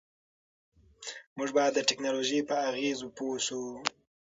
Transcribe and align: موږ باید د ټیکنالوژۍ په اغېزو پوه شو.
موږ 1.37 1.49
باید 1.57 1.73
د 1.75 1.79
ټیکنالوژۍ 1.89 2.39
په 2.49 2.55
اغېزو 2.69 3.07
پوه 3.17 3.37
شو. 3.45 3.63